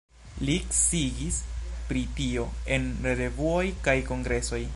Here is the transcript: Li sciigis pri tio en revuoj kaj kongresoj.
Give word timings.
Li 0.47 0.53
sciigis 0.77 1.37
pri 1.91 2.03
tio 2.21 2.47
en 2.79 2.89
revuoj 3.21 3.65
kaj 3.89 3.99
kongresoj. 4.11 4.59